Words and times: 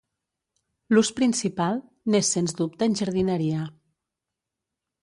L'ús 0.95 1.11
principal 1.19 1.77
n'és 2.15 2.33
sens 2.37 2.59
dubte 2.63 2.89
en 2.89 2.99
jardineria. 3.03 3.71